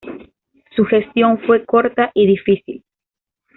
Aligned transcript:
Su 0.75 0.83
gestión 0.85 1.37
fue 1.45 1.63
corta 1.63 2.09
y 2.15 2.25
difícil. 2.25 2.83